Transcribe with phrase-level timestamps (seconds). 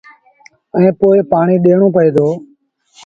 [0.75, 2.27] ائيٚݩ پو پآڻيٚ ڏيڻون پئي دو۔